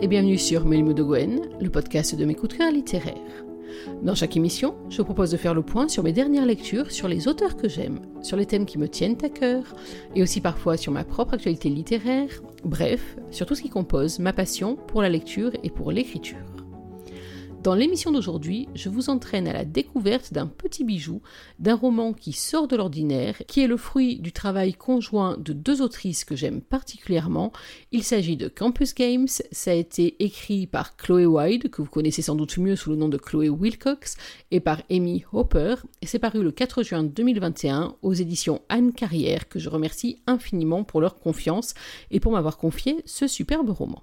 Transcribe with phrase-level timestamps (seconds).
[0.00, 3.14] et bienvenue sur Mes de Gwen, le podcast de mes coups de littéraires.
[4.02, 7.08] Dans chaque émission, je vous propose de faire le point sur mes dernières lectures, sur
[7.08, 9.74] les auteurs que j'aime, sur les thèmes qui me tiennent à cœur,
[10.14, 14.32] et aussi parfois sur ma propre actualité littéraire, bref, sur tout ce qui compose ma
[14.32, 16.38] passion pour la lecture et pour l'écriture.
[17.62, 21.22] Dans l'émission d'aujourd'hui, je vous entraîne à la découverte d'un petit bijou,
[21.60, 25.80] d'un roman qui sort de l'ordinaire, qui est le fruit du travail conjoint de deux
[25.80, 27.52] autrices que j'aime particulièrement.
[27.92, 32.22] Il s'agit de Campus Games, ça a été écrit par Chloé Wyde, que vous connaissez
[32.22, 34.16] sans doute mieux sous le nom de Chloé Wilcox,
[34.50, 39.48] et par Amy Hopper, et c'est paru le 4 juin 2021 aux éditions Anne Carrière,
[39.48, 41.74] que je remercie infiniment pour leur confiance
[42.10, 44.02] et pour m'avoir confié ce superbe roman.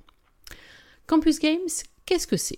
[1.07, 1.67] Campus Games,
[2.09, 2.57] qu'est-ce que c'est?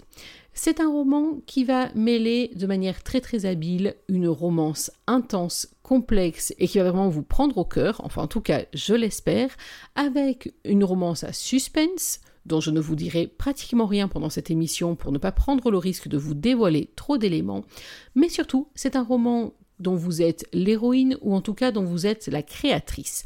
[0.54, 6.54] C'est un roman qui va mêler de manière très très habile une romance intense, complexe
[6.58, 9.50] et qui va vraiment vous prendre au cœur, enfin en tout cas je l'espère,
[9.96, 14.96] avec une romance à suspense, dont je ne vous dirai pratiquement rien pendant cette émission
[14.96, 17.66] pour ne pas prendre le risque de vous dévoiler trop d'éléments,
[18.16, 22.08] mais surtout c'est un roman dont vous êtes l'héroïne ou en tout cas dont vous
[22.08, 23.24] êtes la créatrice.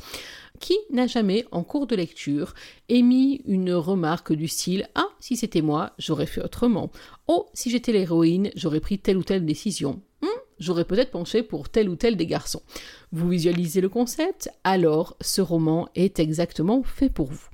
[0.65, 2.55] Qui n'a jamais, en cours de lecture,
[2.89, 6.89] émis une remarque du style Ah, si c'était moi, j'aurais fait autrement.
[7.27, 10.01] Oh, si j'étais l'héroïne, j'aurais pris telle ou telle décision.
[10.23, 12.63] Hmm, j'aurais peut-être penché pour tel ou tel des garçons.
[13.11, 14.49] Vous visualisez le concept?
[14.63, 17.47] Alors, ce roman est exactement fait pour vous.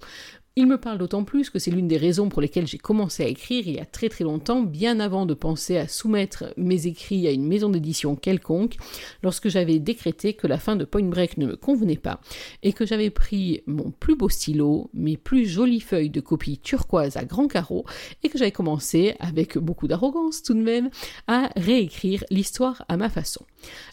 [0.58, 3.28] Il me parle d'autant plus que c'est l'une des raisons pour lesquelles j'ai commencé à
[3.28, 7.26] écrire il y a très très longtemps, bien avant de penser à soumettre mes écrits
[7.26, 8.76] à une maison d'édition quelconque,
[9.24, 12.20] lorsque j'avais décrété que la fin de Point Break ne me convenait pas,
[12.64, 17.16] et que j'avais pris mon plus beau stylo, mes plus jolies feuilles de copie turquoise
[17.16, 17.86] à grands carreaux,
[18.22, 20.90] et que j'avais commencé, avec beaucoup d'arrogance tout de même,
[21.28, 23.46] à réécrire l'histoire à ma façon.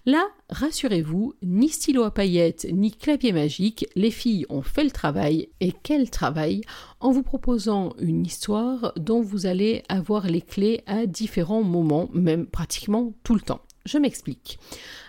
[0.07, 5.49] Là, rassurez-vous, ni stylo à paillettes, ni clavier magique, les filles ont fait le travail,
[5.61, 6.63] et quel travail,
[7.01, 12.47] en vous proposant une histoire dont vous allez avoir les clés à différents moments, même
[12.47, 13.61] pratiquement tout le temps.
[13.85, 14.59] Je m'explique.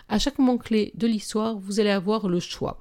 [0.07, 2.79] À chaque moment clé de l'histoire, vous allez avoir le choix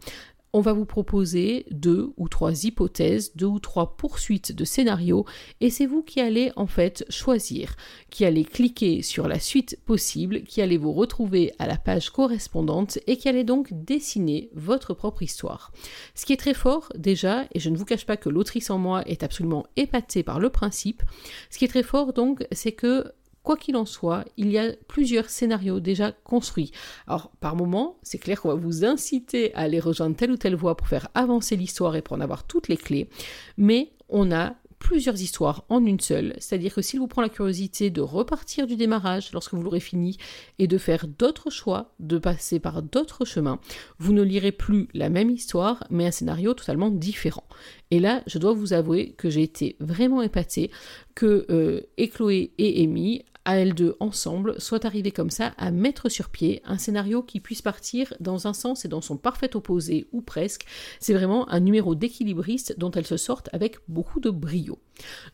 [0.53, 5.25] on va vous proposer deux ou trois hypothèses, deux ou trois poursuites de scénarios,
[5.60, 7.76] et c'est vous qui allez en fait choisir,
[8.10, 12.98] qui allez cliquer sur la suite possible, qui allez vous retrouver à la page correspondante
[13.06, 15.72] et qui allez donc dessiner votre propre histoire.
[16.14, 18.78] Ce qui est très fort déjà, et je ne vous cache pas que l'autrice en
[18.78, 21.03] moi est absolument épatée par le principe,
[21.50, 23.12] ce qui est très fort donc, c'est que
[23.48, 26.70] Quoi qu'il en soit, il y a plusieurs scénarios déjà construits.
[27.06, 30.54] Alors, par moment, c'est clair qu'on va vous inciter à aller rejoindre telle ou telle
[30.54, 33.08] voie pour faire avancer l'histoire et pour en avoir toutes les clés,
[33.56, 37.91] mais on a plusieurs histoires en une seule, c'est-à-dire que s'il vous prend la curiosité
[37.91, 40.19] de repartir du démarrage lorsque vous l'aurez fini
[40.58, 43.60] et de faire d'autres choix, de passer par d'autres chemins,
[43.98, 47.44] vous ne lirez plus la même histoire, mais un scénario totalement différent.
[47.91, 50.70] Et là, je dois vous avouer que j'ai été vraiment épatée
[51.14, 55.70] que euh, et Chloé et Amy à elles deux ensemble soient arrivées comme ça à
[55.70, 59.56] mettre sur pied un scénario qui puisse partir dans un sens et dans son parfait
[59.56, 60.66] opposé ou presque.
[61.00, 64.78] C'est vraiment un numéro d'équilibriste dont elles se sortent avec beaucoup de brio.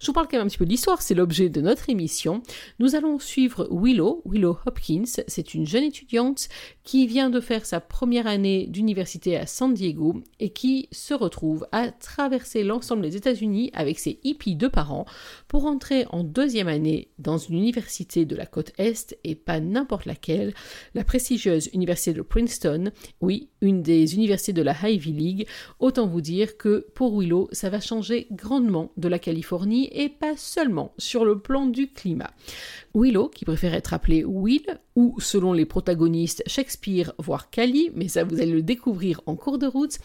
[0.00, 2.42] Je vous parle quand même un petit peu de l'histoire, c'est l'objet de notre émission.
[2.78, 5.22] Nous allons suivre Willow, Willow Hopkins.
[5.26, 6.48] C'est une jeune étudiante
[6.82, 11.66] qui vient de faire sa première année d'université à San Diego et qui se retrouve
[11.72, 15.06] à traverser l'ensemble des États-Unis avec ses hippies de parents
[15.48, 20.06] pour entrer en deuxième année dans une université de la côte Est et pas n'importe
[20.06, 20.54] laquelle,
[20.94, 25.48] la prestigieuse université de Princeton, oui, une des universités de la Ivy League.
[25.78, 30.36] Autant vous dire que pour Willow, ça va changer grandement de la Californie et pas
[30.36, 32.30] seulement sur le plan du climat.
[32.94, 38.22] Willow, qui préfère être appelé Will, ou selon les protagonistes Shakespeare, voire Cali, mais ça
[38.22, 39.98] vous allez le découvrir en cours de route,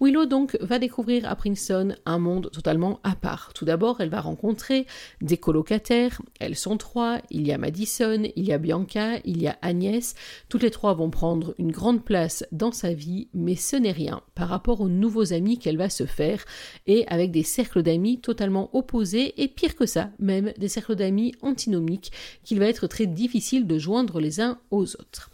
[0.00, 3.52] Willow donc va découvrir à Princeton un monde totalement à part.
[3.54, 4.86] Tout d'abord, elle va rencontrer
[5.20, 9.46] des colocataires, elles sont trois, il y a Madison, il y a Bianca, il y
[9.46, 10.16] a Agnès,
[10.48, 14.22] toutes les trois vont prendre une grande place dans sa vie, mais ce n'est rien
[14.34, 16.44] par rapport aux nouveaux amis qu'elle va se faire,
[16.88, 18.91] et avec des cercles d'amis totalement opposés,
[19.36, 22.12] et pire que ça, même des cercles d'amis antinomiques
[22.44, 25.30] qu'il va être très difficile de joindre les uns aux autres.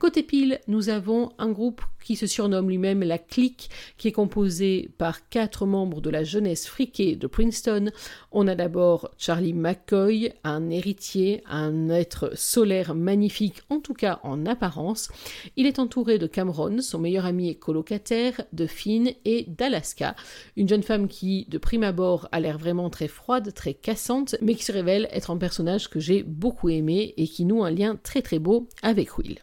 [0.00, 3.68] Côté pile, nous avons un groupe qui se surnomme lui-même la clique,
[3.98, 7.90] qui est composé par quatre membres de la jeunesse friquée de Princeton.
[8.32, 14.46] On a d'abord Charlie McCoy, un héritier, un être solaire magnifique, en tout cas en
[14.46, 15.10] apparence.
[15.58, 20.16] Il est entouré de Cameron, son meilleur ami et colocataire, de Finn et d'Alaska,
[20.56, 24.54] une jeune femme qui, de prime abord, a l'air vraiment très froide, très cassante, mais
[24.54, 27.98] qui se révèle être un personnage que j'ai beaucoup aimé et qui noue un lien
[28.02, 29.40] très très beau avec Will.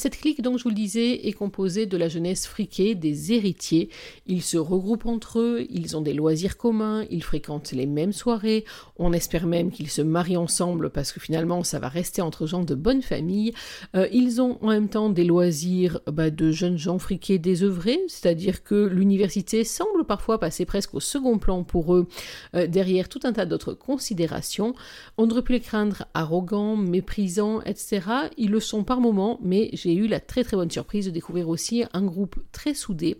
[0.00, 3.90] Cette clique, donc, je vous le disais, est composée de la jeunesse friquée, des héritiers.
[4.26, 8.64] Ils se regroupent entre eux, ils ont des loisirs communs, ils fréquentent les mêmes soirées.
[8.96, 12.64] On espère même qu'ils se marient ensemble parce que finalement, ça va rester entre gens
[12.64, 13.52] de bonne famille.
[13.94, 18.64] Euh, ils ont en même temps des loisirs bah, de jeunes gens friqués désœuvrés, c'est-à-dire
[18.64, 22.08] que l'université semble parfois passer presque au second plan pour eux,
[22.54, 24.74] euh, derrière tout un tas d'autres considérations.
[25.18, 28.00] On aurait pu les craindre arrogants, méprisants, etc.
[28.38, 31.10] Ils le sont par moments, mais j'ai j'ai eu la très très bonne surprise de
[31.10, 33.16] découvrir aussi un groupe très soudé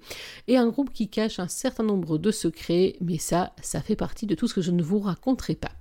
[0.46, 4.26] et un groupe qui cache un certain nombre de secrets, mais ça, ça fait partie
[4.26, 5.72] de tout ce que je ne vous raconterai pas.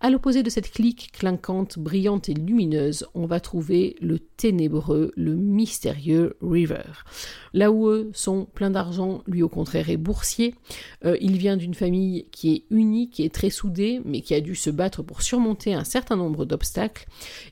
[0.00, 5.34] À l'opposé de cette clique clinquante, brillante et lumineuse, on va trouver le ténébreux, le
[5.34, 6.84] mystérieux River.
[7.52, 10.54] Là où eux sont pleins d'argent, lui au contraire est boursier.
[11.04, 14.40] Euh, il vient d'une famille qui est unique, qui est très soudée, mais qui a
[14.40, 17.06] dû se battre pour surmonter un certain nombre d'obstacles.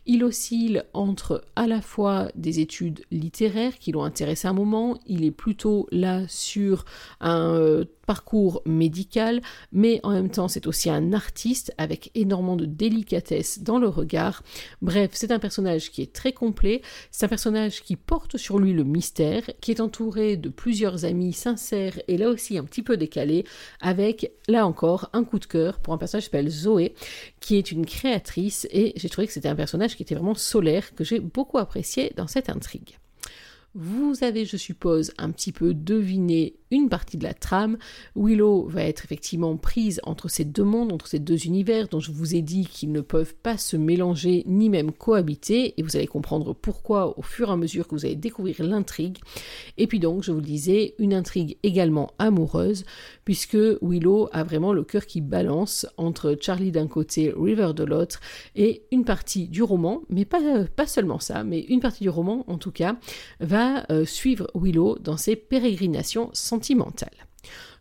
[0.07, 2.76] Il oscille entre à la fois des études
[3.11, 6.85] littéraires qui l'ont intéressé un moment, il est plutôt là sur
[7.21, 9.41] un euh, parcours médical,
[9.73, 14.43] mais en même temps c'est aussi un artiste avec énormément de délicatesse dans le regard.
[14.81, 18.73] Bref, c'est un personnage qui est très complet, c'est un personnage qui porte sur lui
[18.73, 22.97] le mystère, qui est entouré de plusieurs amis sincères et là aussi un petit peu
[22.97, 23.45] décalés,
[23.81, 26.95] avec là encore un coup de cœur pour un personnage qui s'appelle Zoé,
[27.41, 30.95] qui est une créatrice et j'ai trouvé que c'était un personnage qui était vraiment solaire,
[30.95, 32.49] que j'ai beaucoup apprécié dans cette
[33.79, 37.77] Vous avez, je suppose, un petit peu deviné une partie de la trame.
[38.17, 42.11] Willow va être effectivement prise entre ces deux mondes, entre ces deux univers dont je
[42.11, 46.07] vous ai dit qu'ils ne peuvent pas se mélanger ni même cohabiter, et vous allez
[46.07, 49.19] comprendre pourquoi au fur et à mesure que vous allez découvrir l'intrigue.
[49.77, 52.87] Et puis donc, je vous le disais, une intrigue également amoureuse,
[53.27, 58.21] puisque Willow a vraiment le cœur qui balance entre Charlie d'un côté, River de l'autre,
[58.55, 60.41] et une partie du roman, mais pas,
[60.75, 62.97] pas seulement ça, mais une partie du roman en tout cas,
[63.41, 67.27] va euh, suivre Willow dans ses pérégrinations sans sentimentale.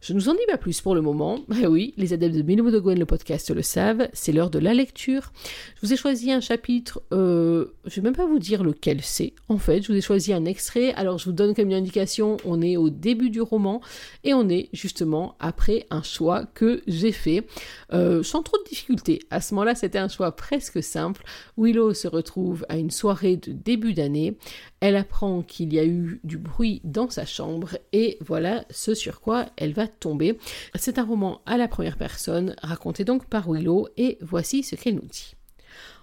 [0.05, 1.39] Je ne vous en dis pas plus pour le moment.
[1.63, 4.07] Eh oui, les adeptes de Mélimo de Gwen, le podcast, le savent.
[4.13, 5.31] C'est l'heure de la lecture.
[5.75, 9.01] Je vous ai choisi un chapitre, euh, je ne vais même pas vous dire lequel
[9.01, 9.33] c'est.
[9.49, 10.93] En fait, je vous ai choisi un extrait.
[10.93, 13.81] Alors, je vous donne comme une indication, on est au début du roman
[14.23, 17.47] et on est justement après un choix que j'ai fait
[17.91, 19.19] euh, sans trop de difficultés.
[19.31, 21.23] À ce moment-là, c'était un choix presque simple.
[21.57, 24.37] Willow se retrouve à une soirée de début d'année.
[24.81, 29.19] Elle apprend qu'il y a eu du bruit dans sa chambre et voilà ce sur
[29.19, 30.37] quoi elle va tomber.
[30.75, 34.95] C'est un roman à la première personne, raconté donc par Willow, et voici ce qu'elle
[34.95, 35.35] nous dit.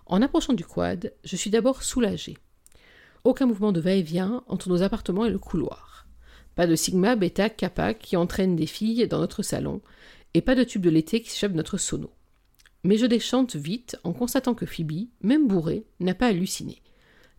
[0.07, 2.37] En approchant du quad, je suis d'abord soulagée.
[3.25, 6.07] Aucun mouvement de va-et-vient entre nos appartements et le couloir.
[6.55, 9.81] Pas de sigma, bêta, kappa qui entraînent des filles dans notre salon,
[10.35, 12.11] et pas de tube de l'été qui s'échappe notre sono.
[12.85, 16.83] Mais je déchante vite en constatant que Phoebe, même bourrée, n'a pas halluciné.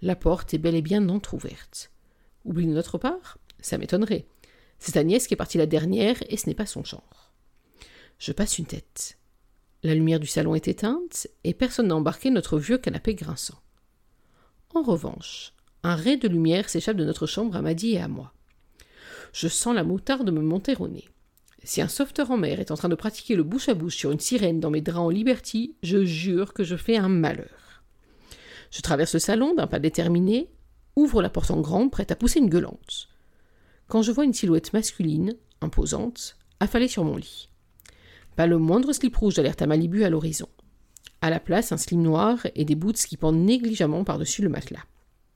[0.01, 1.91] La porte est bel et bien entr'ouverte.
[2.45, 4.25] Oublie de notre part Ça m'étonnerait.
[4.85, 7.31] C'est Agnès qui est partie la dernière et ce n'est pas son genre.
[8.19, 9.18] Je passe une tête.
[9.81, 13.62] La lumière du salon est éteinte et personne n'a embarqué notre vieux canapé grinçant.
[14.75, 15.53] En revanche,
[15.83, 18.33] un ray de lumière s'échappe de notre chambre à Maddy et à moi.
[19.31, 21.07] Je sens la moutarde me monter au nez.
[21.63, 24.12] Si un sauveteur en mer est en train de pratiquer le bouche à bouche sur
[24.12, 27.86] une sirène dans mes draps en liberty, je jure que je fais un malheur.
[28.69, 30.50] Je traverse le salon d'un pas déterminé,
[30.97, 33.07] ouvre la porte en grand, prête à pousser une gueulante
[33.93, 37.50] quand je vois une silhouette masculine, imposante, affalée sur mon lit.
[38.35, 40.47] Pas le moindre slip rouge d'alerte à Malibu à l'horizon.
[41.21, 44.88] À la place, un slim noir et des boots qui pendent négligemment par-dessus le matelas.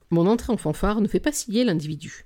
[0.09, 2.25] Mon entrée en fanfare ne fait pas scier l'individu.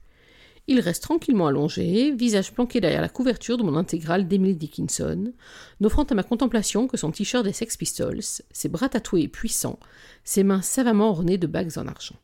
[0.67, 5.33] Il reste tranquillement allongé, visage planqué derrière la couverture de mon intégrale d'Emily Dickinson,
[5.81, 8.21] n'offrant à ma contemplation que son t-shirt des Sex Pistols,
[8.51, 9.81] ses bras tatoués et puissants,
[10.23, 12.15] ses mains savamment ornées de bagues en argent.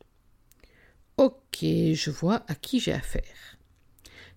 [1.18, 3.57] Ok, je vois à qui j'ai affaire.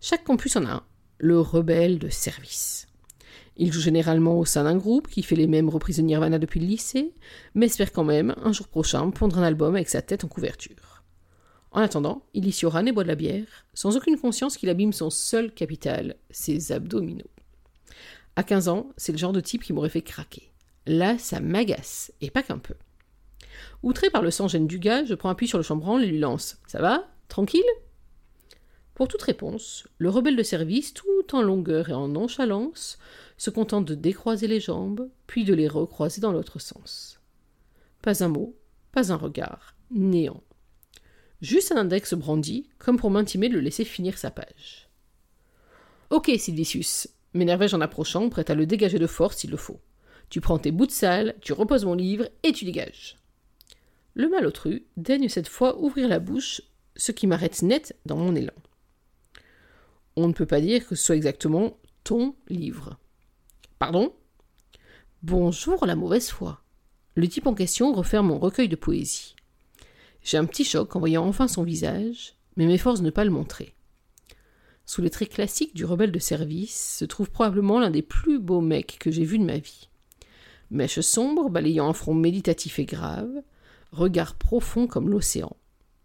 [0.03, 0.83] Chaque campus en a un,
[1.19, 2.87] le rebelle de service.
[3.55, 6.59] Il joue généralement au sein d'un groupe qui fait les mêmes reprises de Nirvana depuis
[6.59, 7.13] le lycée,
[7.53, 11.03] mais espère quand même, un jour prochain, pondre un album avec sa tête en couverture.
[11.69, 14.91] En attendant, il y Run et boit de la bière, sans aucune conscience qu'il abîme
[14.91, 17.29] son seul capital, ses abdominaux.
[18.35, 20.51] À 15 ans, c'est le genre de type qui m'aurait fait craquer.
[20.87, 22.73] Là, ça m'agace, et pas qu'un peu.
[23.83, 26.57] Outré par le sang-gêne du gars, je prends appui sur le chambranle et lui lance
[26.65, 27.07] Ça va?
[27.27, 27.61] Tranquille?
[29.01, 32.99] Pour toute réponse, le rebelle de service, tout en longueur et en nonchalance,
[33.35, 37.19] se contente de décroiser les jambes, puis de les recroiser dans l'autre sens.
[38.03, 38.55] Pas un mot,
[38.91, 40.43] pas un regard, néant.
[41.41, 44.87] Juste un index brandi, comme pour m'intimer de le laisser finir sa page.
[46.11, 49.81] Ok, Silvicius, m'énervai-je en approchant, prêt à le dégager de force s'il le faut.
[50.29, 53.17] Tu prends tes bouts de salle, tu reposes mon livre et tu dégages.
[54.13, 56.61] Le malotru daigne cette fois ouvrir la bouche
[56.95, 58.53] ce qui m'arrête net dans mon élan.
[60.23, 62.99] On ne peut pas dire que ce soit exactement ton livre.
[63.79, 64.13] Pardon?
[65.23, 66.61] Bonjour la mauvaise foi.
[67.15, 69.35] Le type en question referme mon recueil de poésie.
[70.21, 73.31] J'ai un petit choc en voyant enfin son visage, mais m'efforce de ne pas le
[73.31, 73.73] montrer.
[74.85, 78.61] Sous les traits classiques du rebelle de service se trouve probablement l'un des plus beaux
[78.61, 79.89] mecs que j'ai vus de ma vie.
[80.69, 83.41] Mèche sombre, balayant un front méditatif et grave,
[83.91, 85.55] regard profond comme l'océan.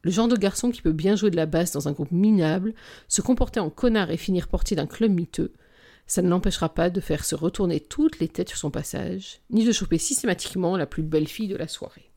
[0.06, 2.74] Le genre de garçon qui peut bien jouer de la basse dans un groupe minable,
[3.08, 5.52] se comporter en connard et finir portier d'un club miteux,
[6.06, 9.64] ça ne l'empêchera pas de faire se retourner toutes les têtes sur son passage, ni
[9.64, 12.08] de choper systématiquement la plus belle fille de la soirée.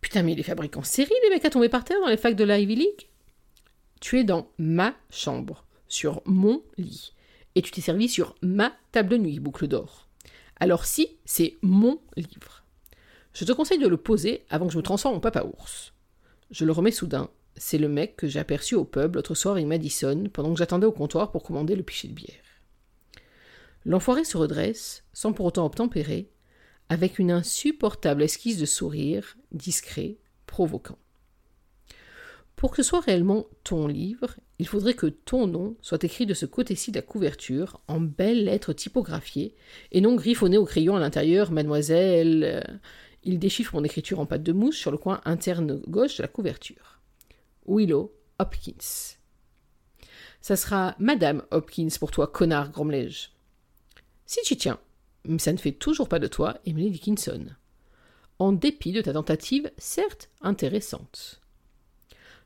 [0.00, 2.16] Putain, mais il est fabriqué en série, les mecs à tomber par terre dans les
[2.16, 3.06] facs de la Ivy League?
[4.00, 7.12] Tu es dans ma chambre, sur mon lit,
[7.54, 10.08] et tu t'es servi sur ma table de nuit, boucle d'or.
[10.58, 12.64] Alors si, c'est mon livre.
[13.32, 15.92] Je te conseille de le poser avant que je me transforme en papa ours.
[16.50, 17.30] Je le remets soudain.
[17.56, 20.86] C'est le mec que j'ai aperçu au pub l'autre soir avec Madison pendant que j'attendais
[20.86, 22.44] au comptoir pour commander le pichet de bière.
[23.84, 26.30] L'enfoiré se redresse, sans pour autant obtempérer,
[26.88, 30.98] avec une insupportable esquisse de sourire, discret, provoquant.
[32.56, 36.34] Pour que ce soit réellement ton livre, il faudrait que ton nom soit écrit de
[36.34, 39.54] ce côté-ci de la couverture, en belles lettres typographiées,
[39.92, 42.80] et non griffonné au crayon à l'intérieur, mademoiselle.
[43.24, 46.28] Il déchiffre mon écriture en pâte de mousse sur le coin interne gauche de la
[46.28, 47.00] couverture.
[47.66, 49.16] Willow Hopkins.
[50.40, 53.28] Ça sera Madame Hopkins pour toi, connard, grommelai-je.
[54.24, 54.78] Si tu tiens,
[55.24, 57.46] mais ça ne fait toujours pas de toi Emily Dickinson.
[58.38, 61.40] En dépit de ta tentative, certes intéressante.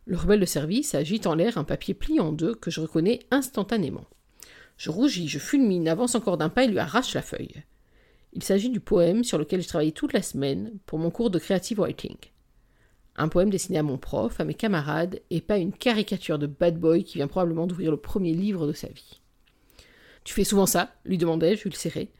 [0.05, 3.21] Le rebelle de service agite en l'air un papier plié en deux que je reconnais
[3.31, 4.07] instantanément.
[4.77, 7.63] Je rougis, je fulmine, avance encore d'un pas et lui arrache la feuille.
[8.33, 11.39] Il s'agit du poème sur lequel j'ai travaillé toute la semaine pour mon cours de
[11.39, 12.17] creative writing.
[13.17, 16.79] Un poème destiné à mon prof, à mes camarades, et pas une caricature de bad
[16.79, 19.21] boy qui vient probablement d'ouvrir le premier livre de sa vie.
[20.25, 20.95] Tu fais souvent ça?
[21.05, 22.11] lui demandai-je, ulcéré.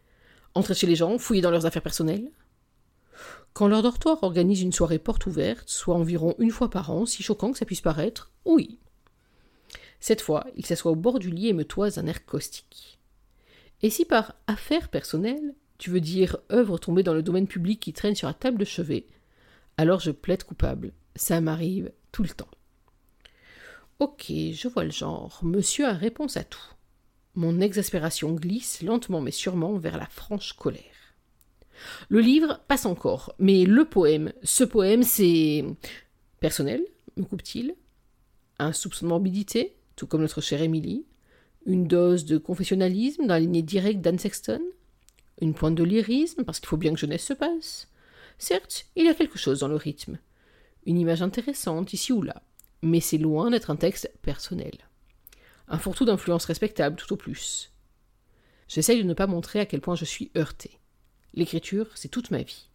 [0.55, 2.31] Entrer chez les gens, fouiller dans leurs affaires personnelles?
[3.55, 7.23] Quand leur dortoir organise une soirée porte ouverte, soit environ une fois par an, si
[7.23, 8.79] choquant que ça puisse paraître, oui.
[10.01, 12.99] Cette fois, il s'assoit au bord du lit et me toise un air caustique.
[13.83, 17.93] Et si par affaires personnelles, tu veux dire œuvre tombée dans le domaine public qui
[17.93, 19.05] traîne sur la table de chevet,
[19.77, 20.93] alors je plaide coupable.
[21.17, 22.47] Ça m'arrive tout le temps.
[23.99, 25.41] Ok, je vois le genre.
[25.43, 26.73] Monsieur a réponse à tout.
[27.35, 31.17] Mon exaspération glisse lentement mais sûrement vers la franche colère.
[32.09, 35.65] Le livre passe encore, mais le poème, ce poème, c'est
[36.39, 36.85] personnel,
[37.17, 37.75] me coupe-t-il?
[38.61, 41.07] Un soupçon de morbidité, tout comme notre chère Émilie?
[41.67, 44.63] Une dose de confessionnalisme dans la lignée directe d'Anne Sexton?
[45.41, 47.89] Une pointe de lyrisme, parce qu'il faut bien que jeunesse se passe.
[48.39, 50.19] Certes, il y a quelque chose dans le rythme,
[50.87, 52.43] une image intéressante ici ou là,
[52.83, 54.73] mais c'est loin d'être un texte personnel.
[55.69, 57.73] Un fourre-tout d'influence respectable tout au plus.
[58.69, 60.79] J'essaye de ne pas montrer à quel point je suis heurté.
[61.35, 62.69] L'écriture, c'est toute ma vie.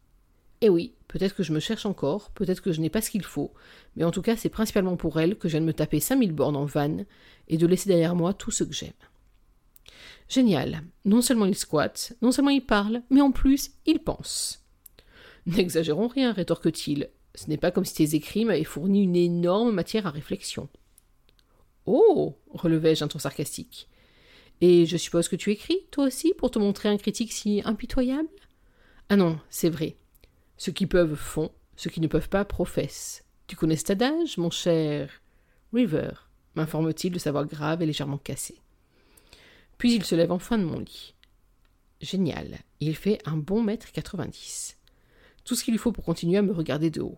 [0.61, 3.23] Et oui, peut-être que je me cherche encore, peut-être que je n'ai pas ce qu'il
[3.23, 3.53] faut,
[3.95, 6.31] mais en tout cas, c'est principalement pour elle que je viens de me taper 5000
[6.31, 7.05] bornes en vanne
[7.47, 8.91] et de laisser derrière moi tout ce que j'aime.
[10.29, 10.83] Génial.
[11.05, 14.65] Non seulement il squatte, non seulement il parle, mais en plus il pense.
[15.45, 17.09] N'exagérons rien, rétorque-t-il.
[17.35, 20.67] Ce n'est pas comme si tes écrits m'avaient fourni une énorme matière à réflexion.
[21.85, 23.87] Oh relevai-je un ton sarcastique.
[24.59, 28.27] Et je suppose que tu écris, toi aussi, pour te montrer un critique si impitoyable?
[29.09, 29.95] Ah non, c'est vrai.
[30.57, 33.23] Ceux qui peuvent font, ceux qui ne peuvent pas professent.
[33.45, 35.21] Tu connais cet adage, mon cher
[35.71, 36.09] River?
[36.55, 38.59] M'informe-t-il de sa voix grave et légèrement cassée.
[39.77, 41.15] Puis il se lève enfin de mon lit.
[42.01, 44.77] Génial, il fait un bon mètre quatre-vingt-dix.
[45.43, 47.17] Tout ce qu'il lui faut pour continuer à me regarder de haut.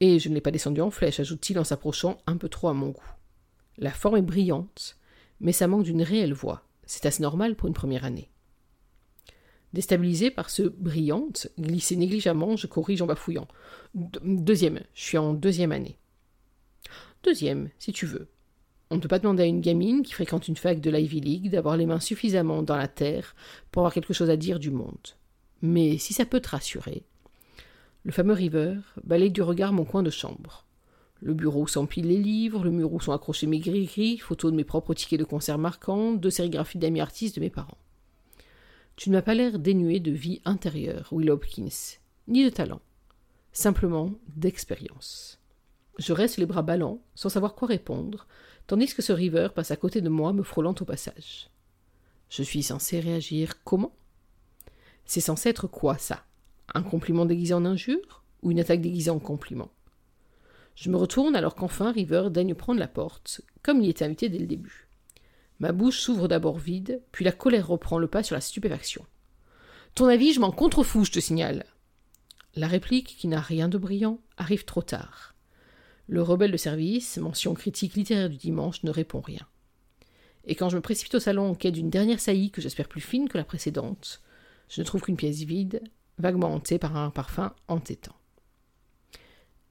[0.00, 2.74] Et je ne l'ai pas descendu en flèche, ajoute-t-il en s'approchant un peu trop à
[2.74, 3.12] mon goût.
[3.78, 4.98] La forme est brillante,
[5.40, 6.66] mais ça manque d'une réelle voix.
[6.84, 8.30] C'est assez normal pour une première année.
[9.72, 13.48] Déstabilisé par ce brillante, glissé négligemment, je corrige en bafouillant.
[13.94, 15.98] deuxième, je suis en deuxième année.
[17.22, 18.28] Deuxième, si tu veux.
[18.92, 21.50] On ne peut pas demander à une gamine qui fréquente une fac de l'Ivy League
[21.50, 23.34] d'avoir les mains suffisamment dans la terre
[23.70, 25.16] pour avoir quelque chose à dire du monde.
[25.62, 27.02] Mais si ça peut te rassurer.
[28.04, 30.66] Le fameux River balaye du regard mon coin de chambre.
[31.22, 34.56] Le bureau où s'empilent les livres, le mur où sont accrochés mes gris-gris, photos de
[34.58, 37.78] mes propres tickets de concert marquants, de sérigraphies d'amis artistes de mes parents.
[38.96, 41.96] Tu ne m'as pas l'air dénué de vie intérieure, Will Hopkins,
[42.28, 42.82] ni de talent,
[43.54, 45.38] simplement d'expérience.
[45.98, 48.26] Je reste les bras ballants, sans savoir quoi répondre,
[48.72, 51.50] tandis que ce River passe à côté de moi, me frôlant au passage.
[52.30, 53.94] Je suis censé réagir comment?
[55.04, 56.24] C'est censé être quoi, ça?
[56.72, 59.70] Un compliment déguisé en injure Ou une attaque déguisée en compliment?
[60.74, 64.38] Je me retourne alors qu'enfin River daigne prendre la porte, comme il était invité dès
[64.38, 64.88] le début.
[65.58, 69.04] Ma bouche s'ouvre d'abord vide, puis la colère reprend le pas sur la stupéfaction.
[69.94, 71.66] Ton avis, je m'en contrefous, je te signale.
[72.54, 75.31] La réplique, qui n'a rien de brillant, arrive trop tard.
[76.08, 79.46] Le rebelle de service, mention critique littéraire du dimanche, ne répond rien.
[80.44, 83.00] Et quand je me précipite au salon en quête d'une dernière saillie que j'espère plus
[83.00, 84.20] fine que la précédente,
[84.68, 85.82] je ne trouve qu'une pièce vide,
[86.18, 88.16] vaguement hantée par un parfum entêtant.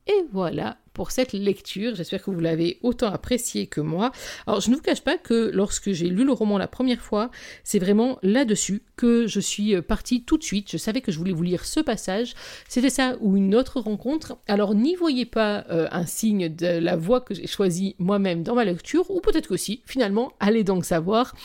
[0.08, 1.96] Et voilà pour cette lecture.
[1.96, 4.12] J'espère que vous l'avez autant apprécié que moi.
[4.48, 7.32] Alors, je ne vous cache pas que lorsque j'ai lu le roman la première fois,
[7.64, 10.72] c'est vraiment là-dessus que je suis partie tout de suite.
[10.72, 12.34] Je savais que je voulais vous lire ce passage.
[12.68, 14.38] C'était ça ou une autre rencontre.
[14.48, 18.56] Alors, n'y voyez pas euh, un signe de la voix que j'ai choisie moi-même dans
[18.56, 21.36] ma lecture, ou peut-être que si, finalement, allez donc savoir.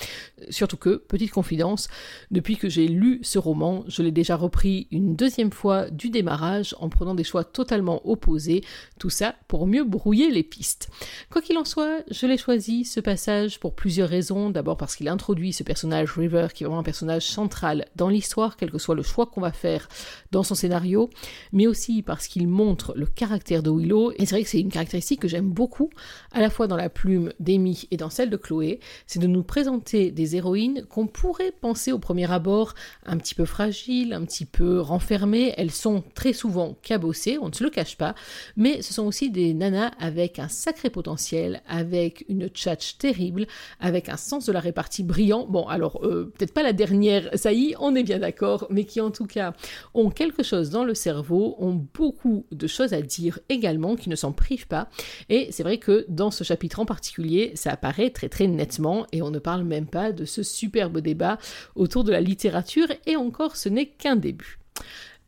[0.51, 1.89] Surtout que, petite confidence,
[2.31, 6.77] depuis que j'ai lu ce roman, je l'ai déjà repris une deuxième fois du démarrage
[6.79, 8.63] en prenant des choix totalement opposés.
[8.99, 10.89] Tout ça pour mieux brouiller les pistes.
[11.31, 14.51] Quoi qu'il en soit, je l'ai choisi ce passage pour plusieurs raisons.
[14.51, 18.57] D'abord parce qu'il introduit ce personnage River qui est vraiment un personnage central dans l'histoire,
[18.57, 19.89] quel que soit le choix qu'on va faire
[20.33, 21.11] dans son scénario,
[21.53, 24.13] mais aussi parce qu'il montre le caractère de Willow.
[24.13, 25.91] Et c'est vrai que c'est une caractéristique que j'aime beaucoup,
[26.33, 29.43] à la fois dans la plume d'Amy et dans celle de Chloé, c'est de nous
[29.43, 32.75] présenter des héroïnes qu'on pourrait penser au premier abord
[33.05, 35.55] un petit peu fragiles, un petit peu renfermées.
[35.57, 38.15] Elles sont très souvent cabossées, on ne se le cache pas,
[38.57, 43.47] mais ce sont aussi des nanas avec un sacré potentiel, avec une tchatch terrible,
[43.81, 45.47] avec un sens de la répartie brillant.
[45.49, 48.85] Bon, alors, euh, peut-être pas la dernière ça y est, on est bien d'accord, mais
[48.85, 49.55] qui en tout cas
[49.95, 54.17] ont quelque chose dans le cerveau, ont beaucoup de choses à dire également, qui ne
[54.17, 54.89] s'en privent pas.
[55.29, 59.23] Et c'est vrai que dans ce chapitre en particulier, ça apparaît très très nettement, et
[59.23, 61.39] on ne parle même pas de ce superbe débat
[61.75, 64.59] autour de la littérature, et encore ce n'est qu'un début.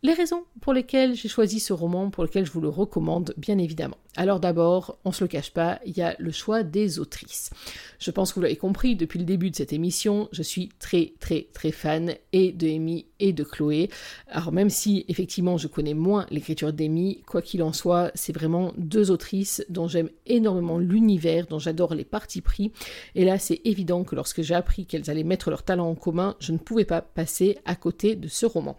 [0.04, 3.58] Les raisons pour lesquelles j'ai choisi ce roman, pour lequel je vous le recommande, bien
[3.58, 3.96] évidemment.
[4.14, 7.50] Alors d'abord, on se le cache pas, il y a le choix des autrices.
[7.98, 11.14] Je pense que vous l'avez compris depuis le début de cette émission, je suis très
[11.18, 13.90] très très fan et de Amy et de Chloé.
[14.28, 18.72] Alors même si effectivement je connais moins l'écriture d'Amy, quoi qu'il en soit, c'est vraiment
[18.76, 22.70] deux autrices dont j'aime énormément l'univers, dont j'adore les partis pris.
[23.16, 26.36] Et là, c'est évident que lorsque j'ai appris qu'elles allaient mettre leur talent en commun,
[26.38, 28.76] je ne pouvais pas passer à côté de ce roman.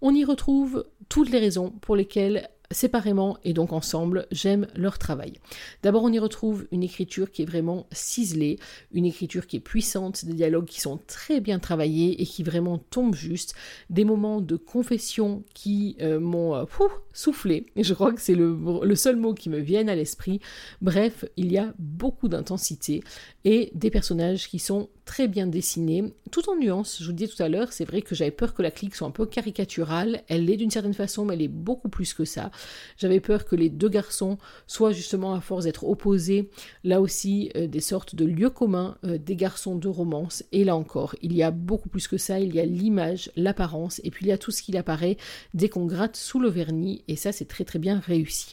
[0.00, 5.34] On y retrouve toutes les raisons pour lesquelles séparément et donc ensemble, j'aime leur travail.
[5.82, 8.58] D'abord, on y retrouve une écriture qui est vraiment ciselée,
[8.92, 12.78] une écriture qui est puissante, des dialogues qui sont très bien travaillés et qui vraiment
[12.78, 13.54] tombent juste,
[13.90, 16.64] des moments de confession qui euh, m'ont euh,
[17.12, 20.40] soufflé, je crois que c'est le, le, seul mot qui me vienne à l'esprit.
[20.80, 23.02] Bref, il y a beaucoup d'intensité
[23.44, 26.98] et des personnages qui sont très bien dessinés, tout en nuances.
[26.98, 28.94] Je vous le disais tout à l'heure, c'est vrai que j'avais peur que la clique
[28.94, 32.24] soit un peu caricaturale, elle l'est d'une certaine façon, mais elle est beaucoup plus que
[32.24, 32.50] ça.
[32.96, 36.50] J'avais peur que les deux garçons soient justement à force d'être opposés,
[36.84, 40.44] là aussi euh, des sortes de lieux communs euh, des garçons de romance.
[40.52, 44.00] Et là encore, il y a beaucoup plus que ça, il y a l'image, l'apparence,
[44.04, 45.16] et puis il y a tout ce qui apparaît
[45.54, 48.52] dès qu'on gratte sous le vernis, et ça c'est très très bien réussi.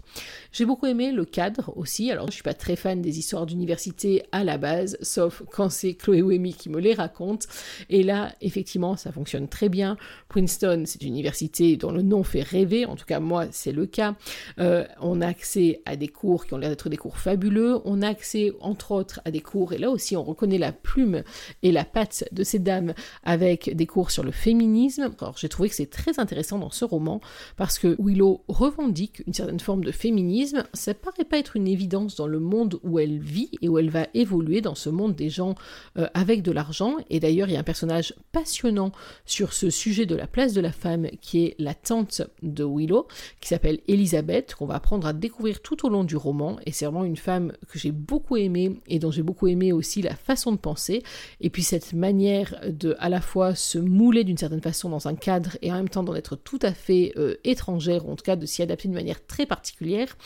[0.51, 4.23] J'ai beaucoup aimé le cadre aussi, alors je suis pas très fan des histoires d'université
[4.31, 7.47] à la base, sauf quand c'est Chloé Wemy qui me les raconte,
[7.89, 9.97] et là effectivement ça fonctionne très bien.
[10.29, 13.85] Princeton c'est une université dont le nom fait rêver, en tout cas moi c'est le
[13.91, 14.15] cas.
[14.59, 17.79] Euh, on a accès à des cours qui ont l'air d'être des cours fabuleux.
[17.85, 21.23] On a accès, entre autres, à des cours, et là aussi on reconnaît la plume
[21.63, 25.13] et la patte de ces dames avec des cours sur le féminisme.
[25.19, 27.21] Alors j'ai trouvé que c'est très intéressant dans ce roman
[27.57, 30.63] parce que Willow revendique une certaine forme de féminisme.
[30.73, 33.89] Ça paraît pas être une évidence dans le monde où elle vit et où elle
[33.89, 35.55] va évoluer dans ce monde des gens
[35.97, 36.97] euh, avec de l'argent.
[37.09, 38.91] Et d'ailleurs, il y a un personnage passionnant
[39.25, 43.07] sur ce sujet de la place de la femme qui est la tante de Willow,
[43.39, 46.57] qui s'appelle Elisabeth, qu'on va apprendre à découvrir tout au long du roman.
[46.65, 50.01] Et c'est vraiment une femme que j'ai beaucoup aimée et dont j'ai beaucoup aimé aussi
[50.01, 51.03] la façon de penser.
[51.39, 55.15] Et puis cette manière de à la fois se mouler d'une certaine façon dans un
[55.15, 58.23] cadre et en même temps d'en être tout à fait euh, étrangère, ou en tout
[58.23, 60.17] cas de s'y adapter d'une manière très particulière.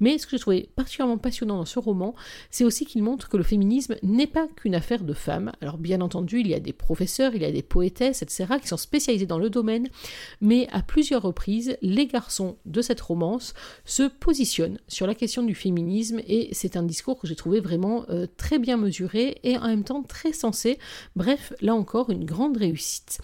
[0.00, 2.14] Mais ce que j'ai trouvé particulièrement passionnant dans ce roman,
[2.50, 5.52] c'est aussi qu'il montre que le féminisme n'est pas qu'une affaire de femmes.
[5.60, 8.68] Alors bien entendu, il y a des professeurs, il y a des poétesses, etc., qui
[8.68, 9.88] sont spécialisés dans le domaine,
[10.40, 15.54] mais à plusieurs reprises, les garçons de cette romance se positionne sur la question du
[15.54, 19.66] féminisme et c'est un discours que j'ai trouvé vraiment euh, très bien mesuré et en
[19.66, 20.78] même temps très sensé.
[21.16, 23.20] Bref, là encore, une grande réussite.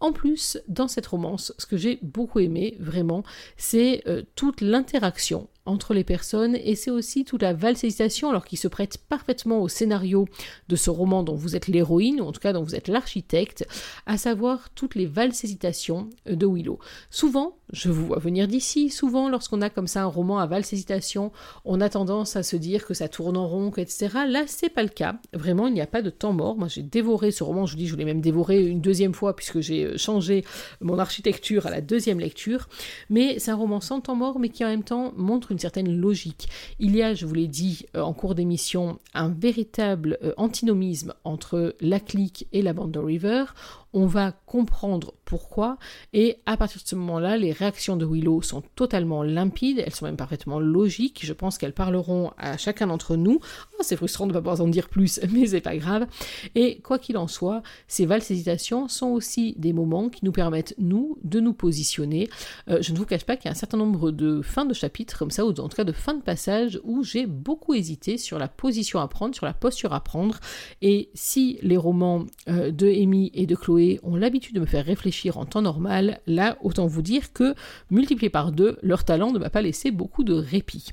[0.00, 3.24] En plus, dans cette romance, ce que j'ai beaucoup aimé, vraiment,
[3.56, 8.56] c'est euh, toute l'interaction entre les personnes et c'est aussi toute la valséisation alors qui
[8.56, 10.26] se prête parfaitement au scénario
[10.68, 13.66] de ce roman dont vous êtes l'héroïne ou en tout cas dont vous êtes l'architecte,
[14.06, 16.78] à savoir toutes les valses hésitations de Willow.
[17.10, 18.90] Souvent, je vous vois venir d'ici.
[18.90, 21.32] Souvent, lorsqu'on a comme ça un roman à valse hésitation,
[21.64, 24.08] on a tendance à se dire que ça tourne en rond, etc.
[24.26, 25.16] Là, c'est pas le cas.
[25.32, 26.56] Vraiment, il n'y a pas de temps mort.
[26.56, 27.66] Moi, j'ai dévoré ce roman.
[27.66, 30.44] Je vous dis, je l'ai même dévoré une deuxième fois puisque j'ai euh, changé
[30.80, 32.68] mon architecture à la deuxième lecture.
[33.10, 35.94] Mais c'est un roman sans temps mort, mais qui en même temps montre une certaine
[36.00, 36.48] logique.
[36.78, 41.14] Il y a, je vous l'ai dit euh, en cours d'émission, un véritable euh, antinomisme
[41.24, 43.44] entre la clique et la bande de River
[43.92, 45.78] on va comprendre pourquoi,
[46.12, 50.04] et à partir de ce moment-là, les réactions de Willow sont totalement limpides, elles sont
[50.04, 53.40] même parfaitement logiques, je pense qu'elles parleront à chacun d'entre nous.
[53.78, 56.06] Oh, c'est frustrant de ne pas pouvoir en dire plus, mais c'est pas grave.
[56.54, 60.74] Et quoi qu'il en soit, ces valses hésitations sont aussi des moments qui nous permettent,
[60.78, 62.28] nous, de nous positionner.
[62.68, 64.74] Euh, je ne vous cache pas qu'il y a un certain nombre de fins de
[64.74, 68.18] chapitres comme ça, ou en tout cas de fins de passage, où j'ai beaucoup hésité
[68.18, 70.38] sur la position à prendre, sur la posture à prendre,
[70.82, 74.84] et si les romans euh, de Amy et de Chloé ont l'habitude de me faire
[74.84, 77.54] réfléchir en temps normal, là, autant vous dire que,
[77.90, 80.88] multiplié par deux, leur talent ne m'a pas laissé beaucoup de répit.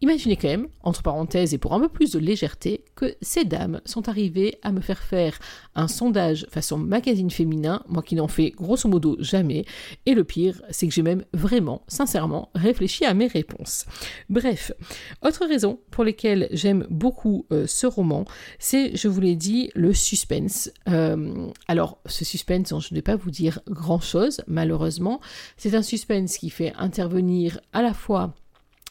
[0.00, 3.80] Imaginez quand même, entre parenthèses et pour un peu plus de légèreté, que ces dames
[3.84, 5.38] sont arrivées à me faire faire
[5.74, 9.64] un sondage façon magazine féminin, moi qui n'en fais grosso modo jamais,
[10.06, 13.86] et le pire, c'est que j'ai même vraiment, sincèrement, réfléchi à mes réponses.
[14.28, 14.72] Bref,
[15.22, 18.24] autre raison pour lesquelles j'aime beaucoup euh, ce roman,
[18.58, 20.70] c'est, je vous l'ai dit, le suspense.
[20.88, 25.20] Euh, alors, ce suspense, je ne vais pas vous dire grand-chose, malheureusement,
[25.56, 28.34] c'est un suspense qui fait intervenir à la fois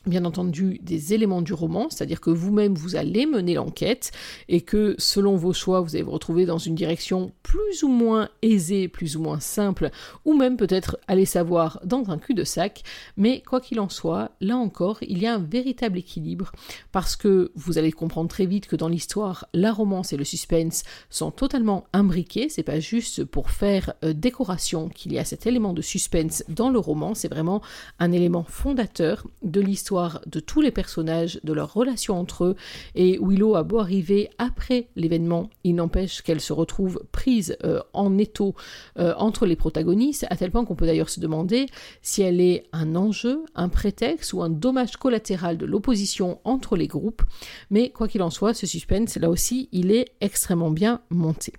[0.06, 4.12] bien entendu des éléments du roman, c'est-à-dire que vous-même vous allez mener l'enquête
[4.50, 8.30] et que selon vos choix vous allez vous retrouver dans une direction plus ou moins
[8.42, 9.92] aisée, plus ou moins simple,
[10.26, 12.84] ou même peut-être aller savoir dans un cul-de-sac,
[13.16, 16.52] mais quoi qu'il en soit, là encore, il y a un véritable équilibre
[16.92, 20.84] parce que vous allez comprendre très vite que dans l'histoire, la romance et le suspense
[21.10, 25.74] sont totalement imbriqués, c'est pas juste pour faire euh, décoration qu'il y a cet élément
[25.74, 27.62] de suspense dans le roman, c'est vraiment
[28.00, 32.56] un élément fondateur de l'histoire de tous les personnages, de leurs relations entre eux,
[32.96, 38.18] et Willow a beau arriver après l'événement, il n'empêche qu'elle se retrouve prise euh, en
[38.18, 38.56] étau
[38.98, 41.66] euh, entre les protagonistes, à tel point qu'on peut d'ailleurs se demander
[42.02, 46.88] si elle est un enjeu, un prétexte ou un dommage collatéral de l'opposition entre les
[46.88, 47.24] groupes,
[47.70, 51.54] mais quoi qu'il en soit, ce suspense, là aussi, il est extrêmement bien monté.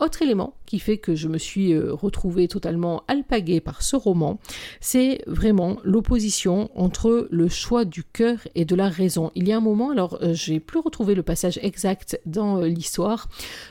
[0.00, 4.40] Autre élément qui fait que je me suis euh, retrouvée totalement alpaguée par ce roman,
[4.80, 9.30] c'est vraiment l'opposition entre le choix du cœur et de la raison.
[9.36, 12.66] Il y a un moment, alors euh, j'ai plus retrouvé le passage exact dans euh,
[12.66, 13.28] l'histoire,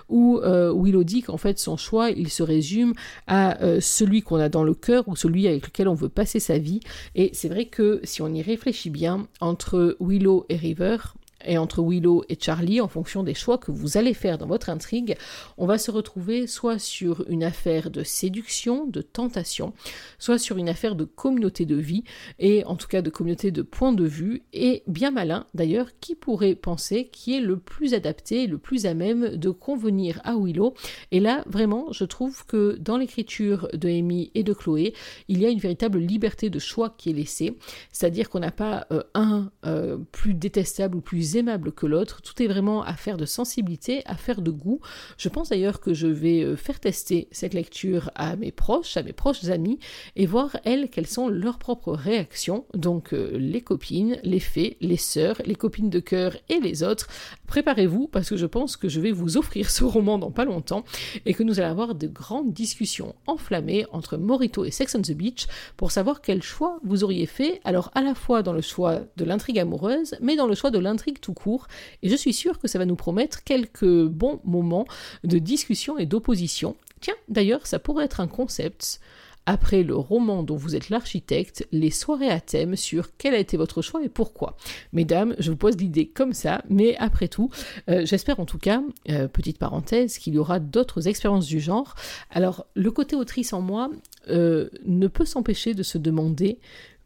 [0.08, 2.94] où Willow dit qu'en fait son choix, il se résume
[3.28, 6.58] à celui qu'on a dans le cœur ou celui avec lequel on veut passer sa
[6.58, 6.80] vie.
[7.16, 10.98] Et c'est vrai que si on y réfléchit bien, entre Willow et River,
[11.45, 14.69] et entre Willow et Charlie, en fonction des choix que vous allez faire dans votre
[14.69, 15.17] intrigue,
[15.58, 19.73] on va se retrouver soit sur une affaire de séduction, de tentation,
[20.19, 22.03] soit sur une affaire de communauté de vie,
[22.39, 26.15] et en tout cas de communauté de point de vue, et bien malin d'ailleurs, qui
[26.15, 30.73] pourrait penser qui est le plus adapté, le plus à même de convenir à Willow.
[31.12, 34.93] Et là, vraiment, je trouve que dans l'écriture de Amy et de Chloé,
[35.27, 37.58] il y a une véritable liberté de choix qui est laissée,
[37.91, 42.22] c'est-à-dire qu'on n'a pas euh, un euh, plus détestable ou plus aimable que l'autre.
[42.22, 44.80] Tout est vraiment affaire de sensibilité, affaire de goût.
[45.17, 49.04] Je pense d'ailleurs que je vais euh, faire tester cette lecture à mes proches, à
[49.04, 49.80] mes proches amis,
[50.15, 52.65] et voir elles quelles sont leurs propres réactions.
[52.74, 57.08] Donc euh, les copines, les fées, les sœurs, les copines de cœur et les autres.
[57.48, 60.84] Préparez-vous parce que je pense que je vais vous offrir ce roman dans pas longtemps
[61.26, 65.12] et que nous allons avoir de grandes discussions enflammées entre Morito et Sex on the
[65.12, 67.62] Beach pour savoir quel choix vous auriez fait.
[67.63, 70.80] Alors à la fois dans le choix de l'intrigue amoureuse, mais dans le choix de
[70.80, 71.68] l'intrigue tout court,
[72.04, 74.86] et je suis sûre que ça va nous promettre quelques bons moments
[75.24, 76.76] de discussion et d'opposition.
[77.02, 79.00] Tiens, d'ailleurs, ça pourrait être un concept
[79.46, 83.58] après le roman dont vous êtes l'architecte, les soirées à thème sur quel a été
[83.58, 84.56] votre choix et pourquoi.
[84.94, 87.50] Mesdames, je vous pose l'idée comme ça, mais après tout,
[87.90, 91.96] euh, j'espère en tout cas, euh, petite parenthèse, qu'il y aura d'autres expériences du genre.
[92.30, 93.90] Alors, le côté autrice en moi
[94.30, 96.60] euh, ne peut s'empêcher de se demander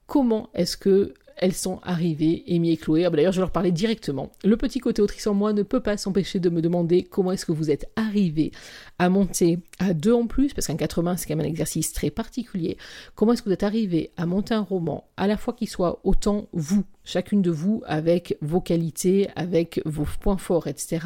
[0.05, 3.05] comment est-ce que elles sont arrivées, Amy et Chloé.
[3.05, 4.31] Ah, bah, d'ailleurs, je vais leur parler directement.
[4.43, 7.45] Le petit côté autrice en moi ne peut pas s'empêcher de me demander comment est-ce
[7.45, 8.51] que vous êtes arrivés
[8.99, 12.09] à monter à deux en plus, parce qu'un 80, c'est quand même un exercice très
[12.09, 12.77] particulier.
[13.15, 15.99] Comment est-ce que vous êtes arrivé à monter un roman, à la fois qui soit
[16.03, 20.99] autant vous, chacune de vous avec vos qualités, avec vos points forts, etc.,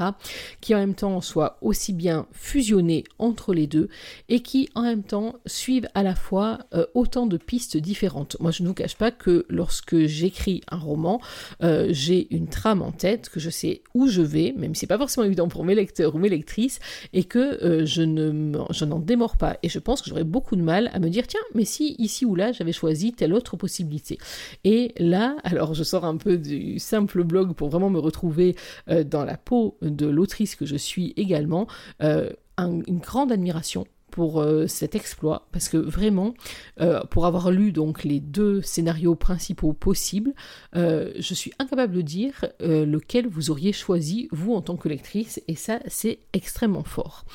[0.59, 3.87] qui en même temps soient aussi bien fusionnés entre les deux
[4.27, 8.35] et qui en même temps suivent à la fois euh, autant de pistes différentes.
[8.39, 11.21] Moi, je ne vous cache pas que lorsque j'écris un roman,
[11.63, 14.87] euh, j'ai une trame en tête, que je sais où je vais, même si c'est
[14.87, 16.79] pas forcément évident pour mes lecteurs ou mes lectrices,
[17.13, 19.57] et que euh, je ne je n'en démords pas.
[19.61, 22.25] Et je pense que j'aurais beaucoup de mal à me dire tiens, mais si ici
[22.25, 24.17] ou là j'avais choisi telle autre possibilité.
[24.63, 28.55] Et là, alors je un peu du simple blog pour vraiment me retrouver
[29.05, 31.67] dans la peau de l'autrice que je suis également.
[31.99, 36.33] une grande admiration pour euh, cet exploit parce que vraiment
[36.79, 40.33] euh, pour avoir lu donc les deux scénarios principaux possibles
[40.75, 45.41] euh, je suis incapable de dire lequel vous auriez choisi vous en tant que lectrice
[45.47, 47.25] et ça c'est extrêmement fort.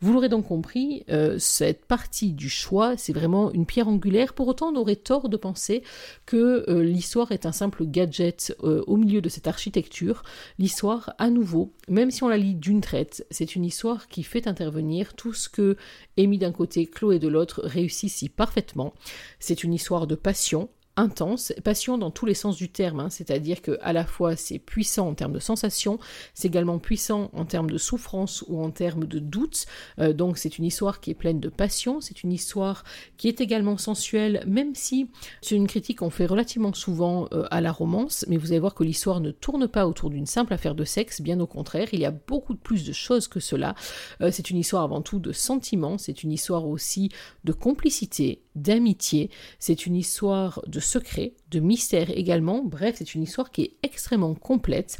[0.00, 1.04] Vous l'aurez donc compris
[1.38, 4.32] cette partie du choix c'est vraiment une pierre angulaire.
[4.32, 5.82] Pour autant on aurait tort de penser
[6.26, 10.22] que l'histoire est un simple gadget au milieu de cette architecture.
[10.58, 14.46] L'histoire à nouveau même si on la lit d'une traite c'est une histoire qui fait
[14.46, 15.76] intervenir tout ce que
[16.18, 18.94] Amy d'un côté, Chloé de l'autre réussissent si parfaitement.
[19.38, 23.10] C'est une histoire de passion, intense, passion dans tous les sens du terme, hein.
[23.10, 25.98] c'est-à-dire que à la fois c'est puissant en termes de sensations,
[26.34, 29.66] c'est également puissant en termes de souffrance ou en termes de doute,
[29.98, 32.84] euh, donc c'est une histoire qui est pleine de passion, c'est une histoire
[33.16, 35.08] qui est également sensuelle, même si
[35.40, 38.74] c'est une critique qu'on fait relativement souvent euh, à la romance, mais vous allez voir
[38.74, 42.00] que l'histoire ne tourne pas autour d'une simple affaire de sexe, bien au contraire, il
[42.00, 43.74] y a beaucoup plus de choses que cela,
[44.20, 47.10] euh, c'est une histoire avant tout de sentiments, c'est une histoire aussi
[47.44, 53.50] de complicité, d'amitié, c'est une histoire de secret, de mystère également, bref, c'est une histoire
[53.50, 54.98] qui est extrêmement complète.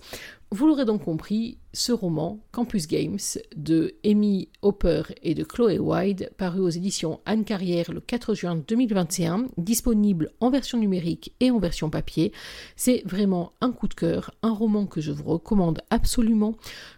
[0.53, 3.19] Vous l'aurez donc compris, ce roman, Campus Games,
[3.57, 8.57] de Amy Hopper et de Chloé Wyde, paru aux éditions Anne Carrière le 4 juin
[8.57, 12.33] 2021, disponible en version numérique et en version papier.
[12.77, 16.57] C'est vraiment un coup de cœur, un roman que je vous recommande absolument,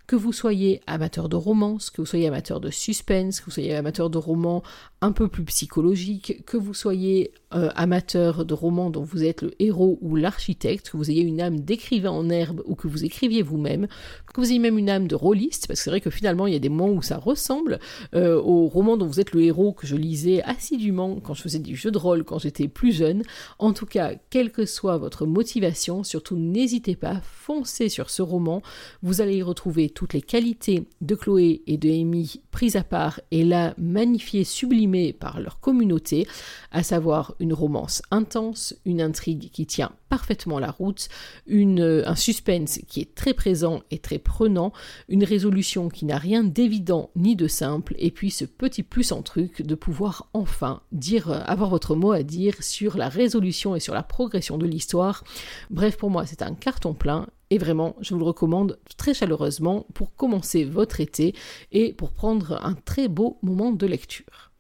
[0.09, 3.77] que vous soyez amateur de romance, que vous soyez amateur de suspense, que vous soyez
[3.77, 4.65] amateur de romans
[5.01, 9.55] un peu plus psychologiques, que vous soyez euh, amateur de romans dont vous êtes le
[9.61, 13.44] héros ou l'architecte, que vous ayez une âme d'écrivain en herbe ou que vous écriviez
[13.45, 13.87] vous-même,
[14.33, 16.53] que vous ayez même une âme de rôliste, parce que c'est vrai que finalement, il
[16.53, 17.79] y a des moments où ça ressemble
[18.15, 21.59] euh, au roman dont vous êtes le héros que je lisais assidûment quand je faisais
[21.59, 23.23] du jeu de rôle quand j'étais plus jeune.
[23.59, 28.63] En tout cas, quelle que soit votre motivation, surtout n'hésitez pas, foncez sur ce roman.
[29.03, 33.21] Vous allez y retrouver toutes les qualités de Chloé et de Amy prises à part
[33.31, 36.27] et là magnifiées, sublimées par leur communauté,
[36.71, 41.09] à savoir une romance intense, une intrigue qui tient parfaitement la route,
[41.51, 44.73] euh, un suspense qui est très présent et très prenant,
[45.09, 49.23] une résolution qui n'a rien d'évident ni de simple, et puis ce petit plus en
[49.23, 53.81] truc de pouvoir enfin dire, euh, avoir votre mot à dire sur la résolution et
[53.81, 55.25] sur la progression de l'histoire.
[55.71, 57.27] Bref, pour moi, c'est un carton plein.
[57.51, 61.35] Et vraiment, je vous le recommande très chaleureusement pour commencer votre été
[61.73, 64.53] et pour prendre un très beau moment de lecture.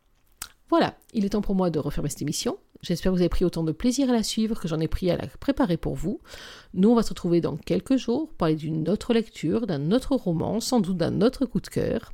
[0.68, 2.58] Voilà, il est temps pour moi de refermer cette émission.
[2.84, 5.10] J'espère que vous avez pris autant de plaisir à la suivre que j'en ai pris
[5.10, 6.20] à la préparer pour vous.
[6.74, 10.14] Nous, on va se retrouver dans quelques jours, pour parler d'une autre lecture, d'un autre
[10.16, 12.12] roman, sans doute d'un autre coup de cœur.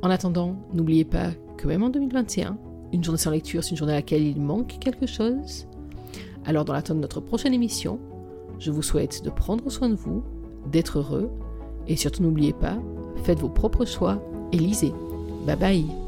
[0.00, 2.56] En attendant, n'oubliez pas que même en 2021,
[2.94, 5.66] une journée sans lecture, c'est une journée à laquelle il manque quelque chose.
[6.46, 8.00] Alors, dans l'attente de notre prochaine émission,
[8.58, 10.24] je vous souhaite de prendre soin de vous,
[10.72, 11.30] d'être heureux,
[11.88, 12.78] et surtout n'oubliez pas,
[13.24, 14.94] faites vos propres choix et lisez.
[15.46, 16.03] Bye bye